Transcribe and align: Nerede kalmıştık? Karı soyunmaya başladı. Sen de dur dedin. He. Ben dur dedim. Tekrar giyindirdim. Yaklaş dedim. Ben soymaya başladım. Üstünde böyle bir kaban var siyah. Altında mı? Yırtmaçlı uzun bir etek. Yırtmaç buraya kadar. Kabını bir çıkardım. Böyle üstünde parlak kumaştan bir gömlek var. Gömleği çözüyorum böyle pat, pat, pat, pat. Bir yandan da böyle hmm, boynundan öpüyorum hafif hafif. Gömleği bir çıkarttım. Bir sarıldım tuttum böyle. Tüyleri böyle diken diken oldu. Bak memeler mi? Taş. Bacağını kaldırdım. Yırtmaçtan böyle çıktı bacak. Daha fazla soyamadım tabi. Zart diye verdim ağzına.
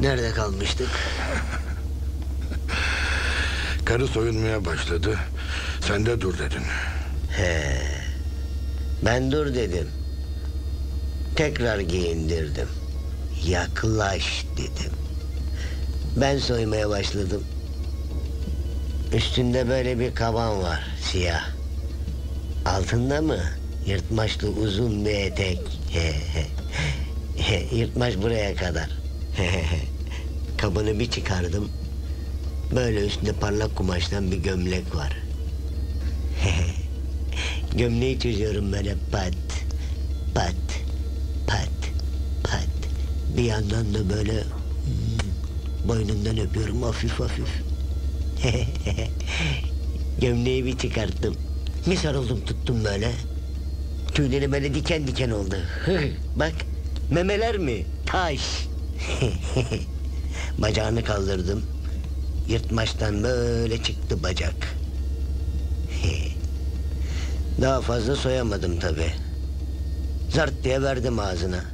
Nerede 0.00 0.30
kalmıştık? 0.30 0.88
Karı 3.84 4.06
soyunmaya 4.08 4.64
başladı. 4.64 5.18
Sen 5.80 6.06
de 6.06 6.20
dur 6.20 6.38
dedin. 6.38 6.62
He. 7.36 7.82
Ben 9.04 9.32
dur 9.32 9.54
dedim. 9.54 9.88
Tekrar 11.36 11.78
giyindirdim. 11.80 12.68
Yaklaş 13.46 14.44
dedim. 14.56 14.92
Ben 16.16 16.38
soymaya 16.38 16.88
başladım. 16.88 17.44
Üstünde 19.12 19.68
böyle 19.68 19.98
bir 19.98 20.14
kaban 20.14 20.62
var 20.62 20.86
siyah. 21.02 21.48
Altında 22.66 23.22
mı? 23.22 23.38
Yırtmaçlı 23.86 24.48
uzun 24.48 25.04
bir 25.04 25.14
etek. 25.14 25.60
Yırtmaç 27.72 28.16
buraya 28.16 28.54
kadar. 28.54 29.03
Kabını 30.58 30.98
bir 30.98 31.10
çıkardım. 31.10 31.68
Böyle 32.74 33.06
üstünde 33.06 33.32
parlak 33.32 33.76
kumaştan 33.76 34.30
bir 34.30 34.36
gömlek 34.36 34.94
var. 34.94 35.16
Gömleği 37.76 38.18
çözüyorum 38.18 38.72
böyle 38.72 38.94
pat, 39.12 39.34
pat, 40.34 40.54
pat, 41.46 41.70
pat. 42.44 42.68
Bir 43.36 43.42
yandan 43.42 43.94
da 43.94 44.10
böyle 44.10 44.32
hmm, 44.42 45.88
boynundan 45.88 46.38
öpüyorum 46.38 46.82
hafif 46.82 47.20
hafif. 47.20 47.48
Gömleği 50.20 50.64
bir 50.64 50.78
çıkarttım. 50.78 51.36
Bir 51.86 51.96
sarıldım 51.96 52.44
tuttum 52.44 52.84
böyle. 52.84 53.10
Tüyleri 54.14 54.52
böyle 54.52 54.74
diken 54.74 55.06
diken 55.06 55.30
oldu. 55.30 55.56
Bak 56.36 56.52
memeler 57.10 57.58
mi? 57.58 57.84
Taş. 58.06 58.40
Bacağını 60.58 61.04
kaldırdım. 61.04 61.62
Yırtmaçtan 62.48 63.22
böyle 63.22 63.82
çıktı 63.82 64.22
bacak. 64.22 64.54
Daha 67.60 67.80
fazla 67.80 68.16
soyamadım 68.16 68.78
tabi. 68.78 69.06
Zart 70.30 70.64
diye 70.64 70.82
verdim 70.82 71.18
ağzına. 71.18 71.64